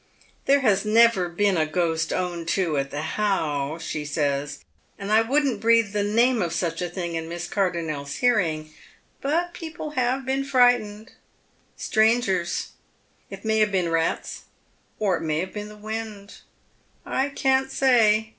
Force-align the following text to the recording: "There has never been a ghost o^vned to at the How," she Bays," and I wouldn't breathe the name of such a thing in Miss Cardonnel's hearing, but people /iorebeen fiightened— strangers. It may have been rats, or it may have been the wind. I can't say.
"There 0.47 0.61
has 0.61 0.83
never 0.83 1.29
been 1.29 1.57
a 1.57 1.67
ghost 1.67 2.09
o^vned 2.09 2.47
to 2.47 2.75
at 2.79 2.89
the 2.89 3.03
How," 3.03 3.77
she 3.77 3.99
Bays," 4.03 4.57
and 4.97 5.11
I 5.11 5.21
wouldn't 5.21 5.59
breathe 5.61 5.93
the 5.93 6.01
name 6.01 6.41
of 6.41 6.53
such 6.53 6.81
a 6.81 6.89
thing 6.89 7.13
in 7.13 7.29
Miss 7.29 7.45
Cardonnel's 7.47 8.15
hearing, 8.15 8.73
but 9.21 9.53
people 9.53 9.91
/iorebeen 9.91 10.43
fiightened— 10.43 11.09
strangers. 11.77 12.69
It 13.29 13.45
may 13.45 13.59
have 13.59 13.71
been 13.71 13.89
rats, 13.89 14.45
or 14.97 15.17
it 15.17 15.21
may 15.21 15.37
have 15.37 15.53
been 15.53 15.69
the 15.69 15.77
wind. 15.77 16.37
I 17.05 17.29
can't 17.29 17.71
say. 17.71 18.29